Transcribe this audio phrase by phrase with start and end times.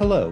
[0.00, 0.30] Hello,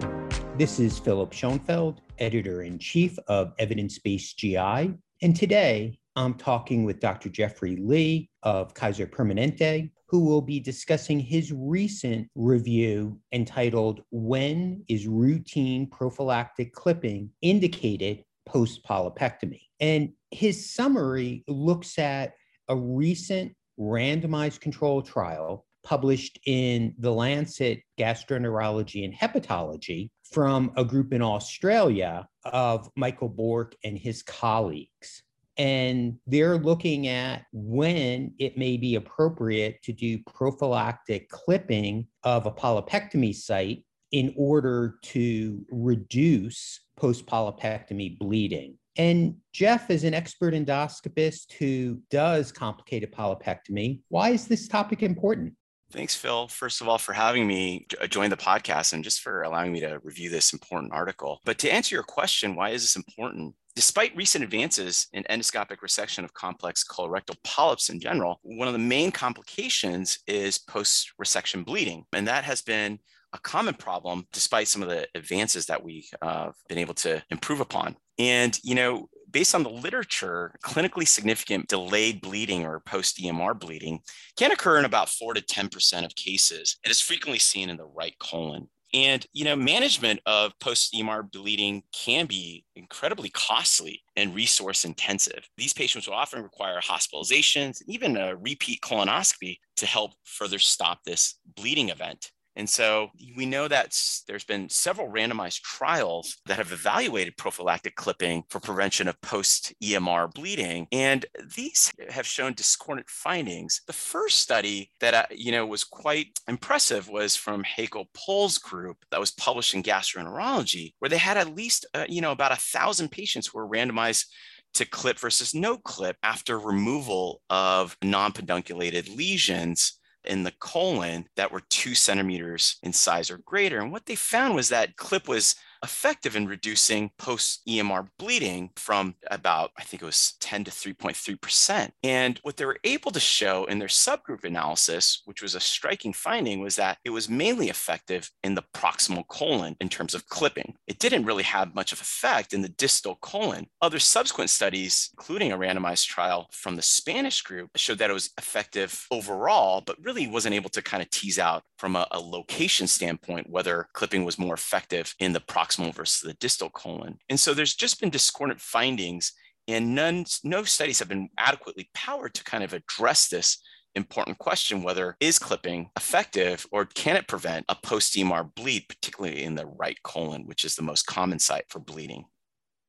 [0.57, 4.95] this is Philip Schoenfeld, editor in chief of Evidence Based GI.
[5.21, 7.29] And today I'm talking with Dr.
[7.29, 15.05] Jeffrey Lee of Kaiser Permanente, who will be discussing his recent review entitled When is
[15.05, 19.61] Routine Prophylactic Clipping Indicated Post Polypectomy?
[19.79, 22.33] And his summary looks at
[22.69, 31.13] a recent randomized control trial published in The Lancet Gastroenterology and Hepatology from a group
[31.13, 35.23] in Australia of Michael Bourke and his colleagues.
[35.57, 42.51] And they're looking at when it may be appropriate to do prophylactic clipping of a
[42.51, 48.77] polypectomy site in order to reduce post polypectomy bleeding.
[48.97, 54.01] And Jeff is an expert endoscopist who does complicated polypectomy.
[54.09, 55.53] Why is this topic important?
[55.91, 56.47] Thanks, Phil.
[56.47, 59.79] First of all, for having me uh, join the podcast and just for allowing me
[59.79, 61.39] to review this important article.
[61.45, 63.55] But to answer your question, why is this important?
[63.75, 68.79] Despite recent advances in endoscopic resection of complex colorectal polyps in general, one of the
[68.79, 72.05] main complications is post resection bleeding.
[72.13, 72.99] And that has been
[73.33, 77.61] a common problem despite some of the advances that we've uh, been able to improve
[77.61, 77.95] upon.
[78.17, 83.99] And, you know, based on the literature, clinically significant delayed bleeding or post EMR bleeding
[84.37, 86.77] can occur in about 4 to 10% of cases.
[86.83, 88.69] It is frequently seen in the right colon.
[88.93, 95.47] And you know, management of post EMR bleeding can be incredibly costly and resource intensive.
[95.57, 101.35] These patients will often require hospitalizations, even a repeat colonoscopy to help further stop this
[101.55, 102.31] bleeding event.
[102.59, 103.97] And so we know that
[104.27, 110.33] there's been several randomized trials that have evaluated prophylactic clipping for prevention of post EMR
[110.33, 110.85] bleeding.
[110.91, 111.25] And
[111.55, 113.81] these have shown discordant findings.
[113.87, 119.21] The first study that, you know, was quite impressive was from Heiko Pohl's group that
[119.21, 123.09] was published in Gastroenterology, where they had at least, uh, you know, about a thousand
[123.09, 124.25] patients who were randomized
[124.73, 131.51] to clip versus no clip after removal of non pedunculated lesions in the colon that
[131.51, 133.79] were two centimeters in size or greater.
[133.79, 139.15] And what they found was that clip was effective in reducing post EMR bleeding from
[139.29, 141.91] about, I think it was 10 to 3.3%.
[142.03, 146.13] And what they were able to show in their subgroup analysis, which was a striking
[146.13, 150.75] finding, was that it was mainly effective in the proximal colon in terms of clipping.
[150.87, 153.67] It didn't really have much of effect in the distal colon.
[153.81, 158.31] Other subsequent studies, including a randomized trial from the Spanish group, showed that it was
[158.37, 162.87] effective overall, but really wasn't able to kind of tease out from a, a location
[162.87, 167.17] standpoint whether clipping was more effective in the proximal proximal versus the distal colon.
[167.29, 169.33] And so there's just been discordant findings
[169.67, 173.59] and none, no studies have been adequately powered to kind of address this
[173.95, 179.55] important question whether is clipping effective or can it prevent a post-EMR bleed, particularly in
[179.55, 182.25] the right colon, which is the most common site for bleeding.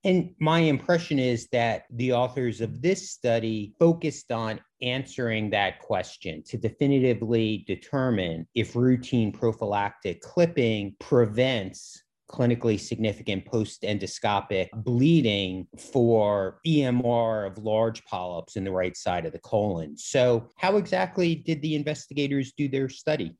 [0.04, 6.42] And my impression is that the authors of this study focused on answering that question
[6.44, 17.46] to definitively determine if routine prophylactic clipping prevents clinically significant post endoscopic bleeding for EMR
[17.46, 19.96] of large polyps in the right side of the colon.
[19.96, 23.34] So, how exactly did the investigators do their study?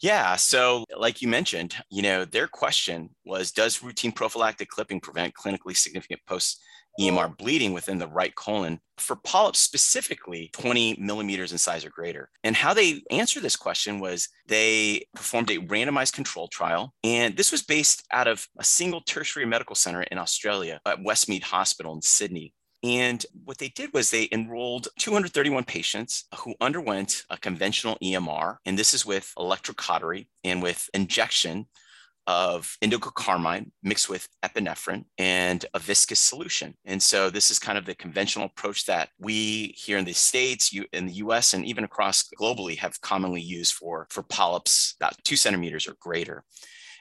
[0.00, 0.36] Yeah.
[0.36, 5.76] So, like you mentioned, you know, their question was Does routine prophylactic clipping prevent clinically
[5.76, 6.62] significant post
[6.98, 12.30] EMR bleeding within the right colon for polyps specifically 20 millimeters in size or greater.
[12.44, 16.94] And how they answered this question was they performed a randomized control trial.
[17.04, 21.42] And this was based out of a single tertiary medical center in Australia at Westmead
[21.44, 22.52] Hospital in Sydney.
[22.82, 28.58] And what they did was they enrolled 231 patients who underwent a conventional EMR.
[28.66, 31.66] And this is with electrocautery and with injection
[32.28, 36.74] of indigo carmine mixed with epinephrine and a viscous solution.
[36.84, 40.70] And so this is kind of the conventional approach that we here in the States,
[40.70, 45.16] you, in the US, and even across globally have commonly used for, for polyps about
[45.24, 46.44] two centimeters or greater.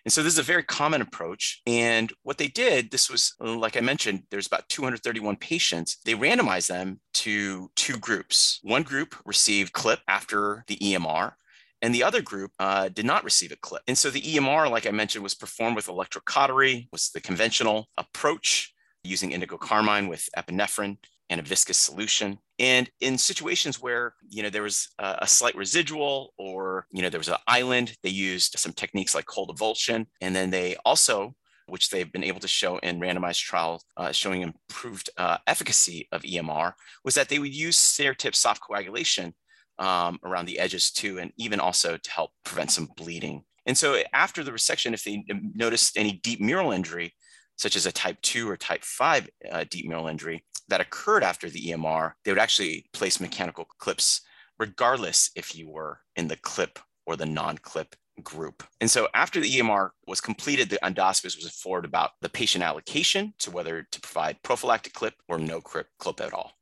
[0.06, 1.62] And so this is a very common approach.
[1.68, 5.98] And what they did, this was, like I mentioned, there's about 231 patients.
[6.06, 8.62] They randomized them to two groups.
[8.64, 11.34] One group received CLIP after the EMR,
[11.82, 13.84] and the other group uh, did not receive a clip.
[13.88, 18.74] And so the EMR, like I mentioned, was performed with electrocautery, was the conventional approach
[19.04, 20.98] using indigo carmine with epinephrine
[21.30, 22.40] and a viscous solution.
[22.60, 27.20] And in situations where you know there was a, slight residual or you know there
[27.20, 31.36] was an island, they used some techniques like cold avulsion, and then they also
[31.68, 36.22] which they've been able to show in randomized trials uh, showing improved uh, efficacy of
[36.22, 36.72] EMR,
[37.04, 39.34] was that they would use snare tip soft coagulation
[39.80, 43.44] um, around the edges too, and even also to help prevent some bleeding.
[43.66, 47.14] And so after the resection, if they noticed any deep mural injury,
[47.58, 51.50] such as a type 2 or type 5 uh, deep mural injury that occurred after
[51.50, 54.22] the EMR, they would actually place mechanical clips
[54.60, 58.64] regardless if you were in the clip or the non-clip group.
[58.82, 63.34] And so after the EMR was completed, the endoscopist was informed about the patient allocation
[63.40, 66.54] to whether to provide prophylactic clip or no clip, clip at all.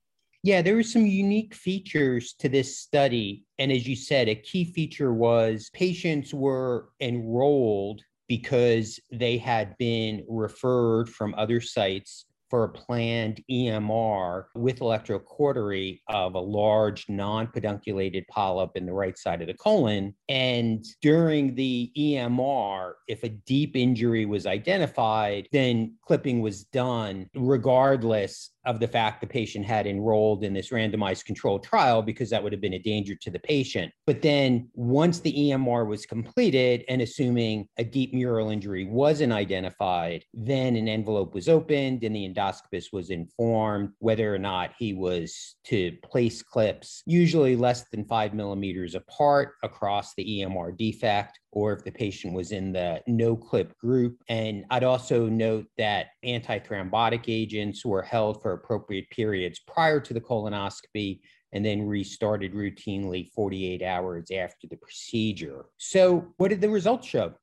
[0.45, 3.45] Yeah, there were some unique features to this study.
[3.57, 10.24] And as you said, a key feature was patients were enrolled because they had been
[10.30, 18.27] referred from other sites for a planned EMR with electrocautery of a large non pedunculated
[18.27, 20.13] polyp in the right side of the colon.
[20.30, 28.51] And during the EMR, if a deep injury was identified, then clipping was done regardless
[28.65, 32.51] of the fact the patient had enrolled in this randomized controlled trial because that would
[32.51, 33.91] have been a danger to the patient.
[34.06, 40.23] But then once the EMR was completed and assuming a deep mural injury wasn't identified,
[40.33, 45.56] then an envelope was opened and the endoscopist was informed whether or not he was
[45.65, 51.84] to place clips, usually less than five millimeters apart across the EMR defect or if
[51.84, 54.22] the patient was in the no clip group.
[54.30, 60.22] And I'd also note that antithrombotic agents were held for appropriate periods prior to the
[60.22, 61.22] colonoscopy
[61.54, 65.66] and then restarted routinely 48 hours after the procedure.
[65.78, 67.34] So, what did the results show?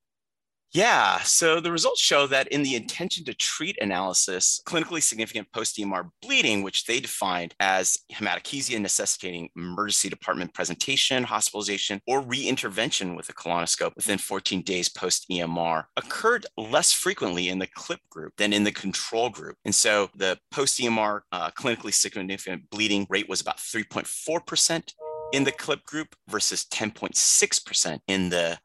[0.74, 5.76] Yeah, so the results show that in the intention to treat analysis, clinically significant post
[5.76, 13.28] EMR bleeding, which they defined as hematochezia necessitating emergency department presentation, hospitalization, or re-intervention with
[13.28, 18.54] a colonoscope within 14 days post EMR, occurred less frequently in the CLIP group than
[18.54, 19.56] in the control group.
[19.66, 24.94] And so the post EMR uh, clinically significant bleeding rate was about 3.4%
[25.34, 28.58] in the CLIP group versus 10.6% in the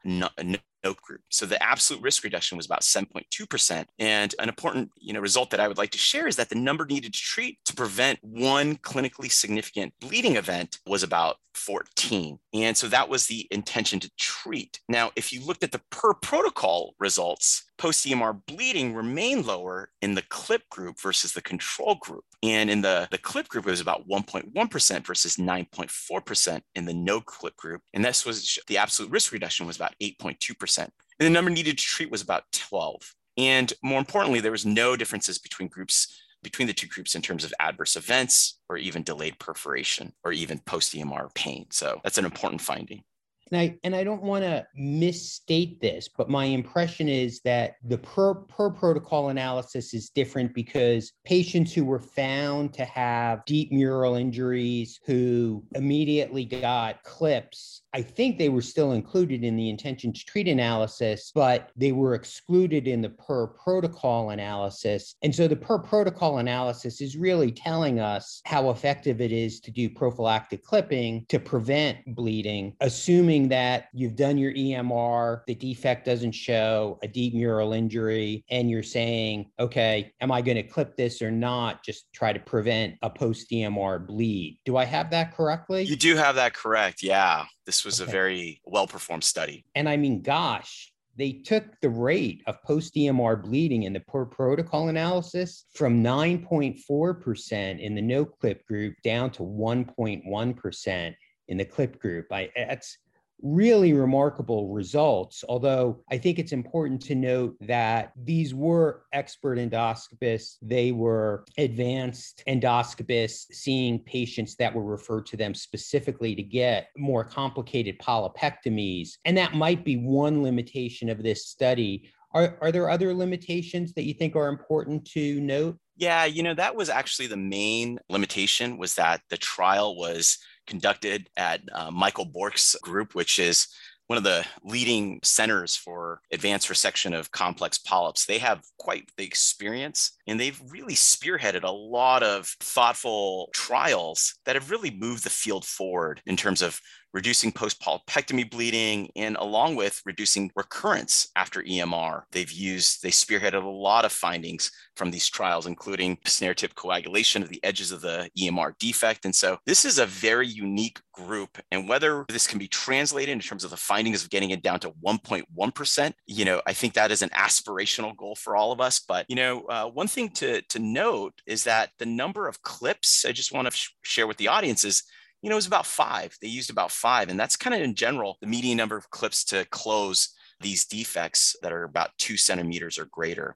[0.84, 1.22] NOTE group.
[1.30, 3.86] So the absolute risk reduction was about 7.2%.
[4.00, 6.56] And an important you know, result that I would like to share is that the
[6.56, 12.40] number needed to treat to prevent one clinically significant bleeding event was about 14.
[12.54, 14.80] And so that was the intention to treat.
[14.88, 20.16] Now, if you looked at the per protocol results, post EMR bleeding remained lower in
[20.16, 22.24] the clip group versus the control group.
[22.44, 27.22] And in the, the clip group, it was about 1.1% versus 9.4% in the no
[27.22, 27.82] clip group.
[27.94, 30.80] And this was the absolute risk reduction was about 8.2%.
[30.80, 33.14] And the number needed to treat was about 12.
[33.38, 37.44] And more importantly, there was no differences between groups between the two groups in terms
[37.44, 41.66] of adverse events or even delayed perforation or even post EMR pain.
[41.72, 43.04] So that's an important finding
[43.52, 47.98] and I and I don't want to misstate this, but my impression is that the
[47.98, 54.16] per per protocol analysis is different because patients who were found to have deep mural
[54.16, 60.26] injuries who immediately got clips, I think they were still included in the intention to
[60.26, 65.16] treat analysis, but they were excluded in the per protocol analysis.
[65.24, 69.72] And so the per protocol analysis is really telling us how effective it is to
[69.72, 76.34] do prophylactic clipping to prevent bleeding, assuming that you've done your EMR, the defect doesn't
[76.34, 81.22] show a deep mural injury, and you're saying, okay, am I going to clip this
[81.22, 81.84] or not?
[81.84, 84.60] Just try to prevent a post EMR bleed.
[84.66, 85.84] Do I have that correctly?
[85.84, 87.02] You do have that correct.
[87.02, 87.46] Yeah.
[87.68, 88.10] This was okay.
[88.10, 89.66] a very well performed study.
[89.76, 94.26] And I mean, gosh, they took the rate of post EMR bleeding in the per
[94.26, 101.16] protocol analysis from 9.4% in the no clip group down to 1.1%
[101.50, 102.32] in the clip group.
[102.32, 102.98] I, that's
[103.42, 105.44] really remarkable results.
[105.48, 112.44] Although I think it's important to note that these were expert endoscopists, they were advanced
[112.48, 119.12] endoscopists seeing patients that were referred to them specifically to get more complicated polypectomies.
[119.26, 122.12] And that might be one limitation of this study.
[122.34, 125.78] Are, are there other limitations that you think are important to note?
[125.96, 131.30] Yeah, you know, that was actually the main limitation was that the trial was conducted
[131.38, 133.68] at uh, Michael Bourke's group, which is
[134.08, 138.26] one of the leading centers for advanced resection of complex polyps.
[138.26, 144.56] They have quite the experience and they've really spearheaded a lot of thoughtful trials that
[144.56, 146.80] have really moved the field forward in terms of
[147.18, 152.22] reducing post polypectomy bleeding, and along with reducing recurrence after EMR.
[152.32, 157.42] They've used, they spearheaded a lot of findings from these trials, including snare tip coagulation
[157.42, 159.26] of the edges of the EMR defect.
[159.26, 161.58] And so this is a very unique group.
[161.72, 164.80] And whether this can be translated in terms of the findings of getting it down
[164.82, 169.00] to 1.1%, you know, I think that is an aspirational goal for all of us.
[169.00, 173.26] But, you know, uh, one thing to, to note is that the number of clips,
[173.26, 175.02] I just want to sh- share with the audience is
[175.42, 176.36] you know, it was about five.
[176.42, 177.30] They used about five.
[177.30, 180.30] And that's kind of in general the median number of clips to close
[180.60, 183.56] these defects that are about two centimeters or greater.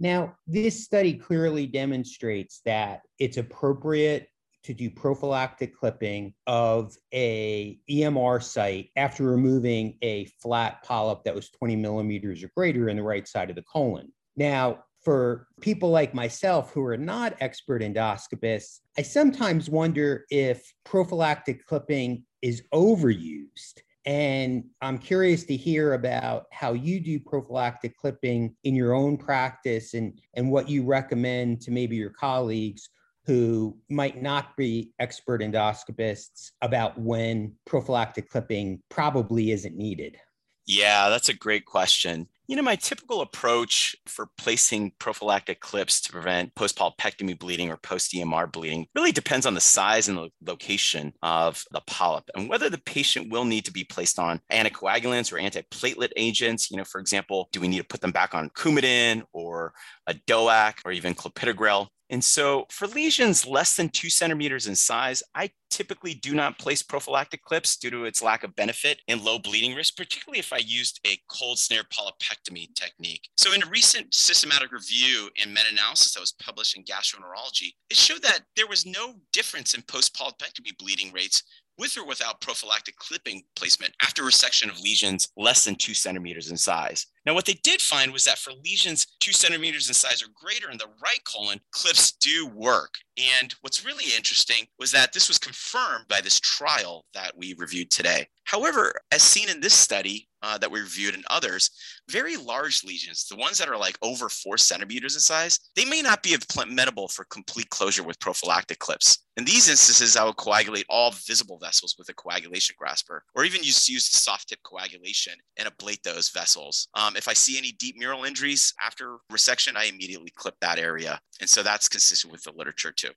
[0.00, 4.28] Now, this study clearly demonstrates that it's appropriate
[4.64, 11.50] to do prophylactic clipping of a EMR site after removing a flat polyp that was
[11.50, 14.12] 20 millimeters or greater in the right side of the colon.
[14.36, 21.66] Now, for people like myself who are not expert endoscopists, I sometimes wonder if prophylactic
[21.66, 23.80] clipping is overused.
[24.04, 29.94] And I'm curious to hear about how you do prophylactic clipping in your own practice
[29.94, 32.88] and, and what you recommend to maybe your colleagues
[33.26, 40.16] who might not be expert endoscopists about when prophylactic clipping probably isn't needed.
[40.64, 42.28] Yeah, that's a great question.
[42.48, 47.76] You know, my typical approach for placing prophylactic clips to prevent post polypectomy bleeding or
[47.76, 52.48] post EMR bleeding really depends on the size and the location of the polyp and
[52.48, 56.70] whether the patient will need to be placed on anticoagulants or antiplatelet agents.
[56.70, 59.74] You know, for example, do we need to put them back on Coumadin or
[60.06, 61.88] a DOAC or even clopidogrel?
[62.10, 66.82] And so for lesions less than two centimeters in size, I typically do not place
[66.82, 70.58] prophylactic clips due to its lack of benefit and low bleeding risk, particularly if I
[70.58, 73.28] used a cold snare polypectomy technique.
[73.36, 78.22] So in a recent systematic review and meta-analysis that was published in gastroenterology, it showed
[78.22, 81.42] that there was no difference in post-polypectomy bleeding rates
[81.78, 86.56] with or without prophylactic clipping placement after resection of lesions less than two centimeters in
[86.56, 87.06] size.
[87.28, 90.70] Now, what they did find was that for lesions two centimeters in size or greater
[90.70, 92.94] in the right colon, clips do work.
[93.18, 97.90] And what's really interesting was that this was confirmed by this trial that we reviewed
[97.90, 98.28] today.
[98.44, 101.70] However, as seen in this study uh, that we reviewed and others,
[102.08, 106.00] very large lesions, the ones that are like over four centimeters in size, they may
[106.00, 109.26] not be amenable for complete closure with prophylactic clips.
[109.36, 113.62] In these instances, I would coagulate all visible vessels with a coagulation grasper, or even
[113.62, 116.88] use, use soft tip coagulation and ablate those vessels.
[116.94, 121.20] Um, if I see any deep mural injuries after resection, I immediately clip that area.
[121.40, 123.10] And so that's consistent with the literature too.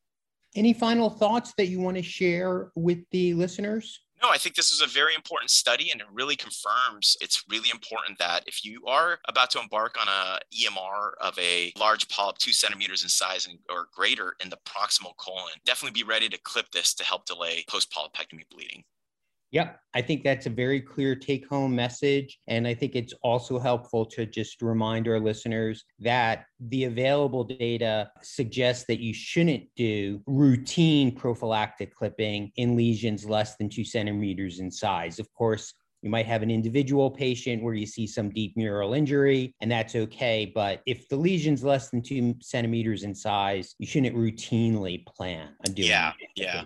[0.55, 4.01] Any final thoughts that you want to share with the listeners?
[4.21, 7.69] No, I think this is a very important study and it really confirms it's really
[7.71, 12.37] important that if you are about to embark on a EMR of a large polyp
[12.37, 16.37] two centimeters in size and, or greater in the proximal colon, definitely be ready to
[16.43, 18.83] clip this to help delay post polypectomy bleeding.
[19.51, 22.39] Yep, I think that's a very clear take home message.
[22.47, 28.09] And I think it's also helpful to just remind our listeners that the available data
[28.21, 34.71] suggests that you shouldn't do routine prophylactic clipping in lesions less than two centimeters in
[34.71, 35.19] size.
[35.19, 39.53] Of course, you might have an individual patient where you see some deep mural injury,
[39.61, 40.51] and that's okay.
[40.53, 45.73] But if the lesion's less than two centimeters in size, you shouldn't routinely plan on
[45.73, 45.89] doing.
[45.89, 46.63] Yeah, yeah.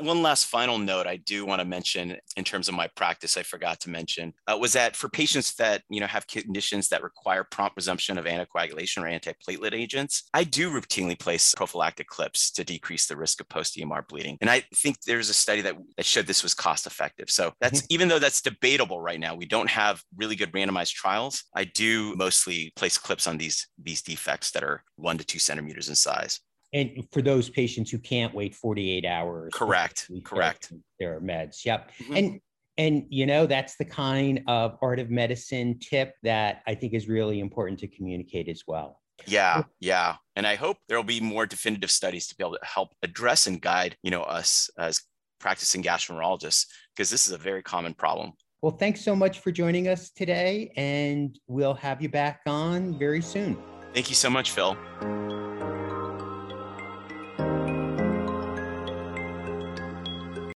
[0.00, 3.42] One last final note I do want to mention in terms of my practice, I
[3.42, 7.44] forgot to mention, uh, was that for patients that you know have conditions that require
[7.44, 13.06] prompt resumption of anticoagulation or antiplatelet agents, I do routinely place prophylactic clips to decrease
[13.06, 14.38] the risk of post EMR bleeding.
[14.40, 17.30] And I think there's a study that, that showed this was cost effective.
[17.30, 17.94] So that's mm-hmm.
[17.94, 21.44] even though that's debatable right now, we don't have really good randomized trials.
[21.54, 25.88] I do mostly place clips on these these defects that are one to two centimeters
[25.88, 26.40] in size
[26.72, 30.72] and for those patients who can't wait 48 hours correct correct.
[30.98, 31.90] their meds yep.
[32.00, 32.16] Mm-hmm.
[32.16, 32.40] and
[32.78, 37.08] and you know that's the kind of art of medicine tip that i think is
[37.08, 39.00] really important to communicate as well.
[39.26, 40.16] Yeah yeah.
[40.36, 43.46] And i hope there will be more definitive studies to be able to help address
[43.46, 45.02] and guide you know us as
[45.38, 48.32] practicing gastroenterologists because this is a very common problem.
[48.62, 53.20] Well thanks so much for joining us today and we'll have you back on very
[53.20, 53.58] soon.
[53.92, 54.76] Thank you so much phil